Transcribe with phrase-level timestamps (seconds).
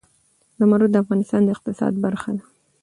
[0.59, 2.43] زمرد د افغانستان د اقتصاد برخه ده.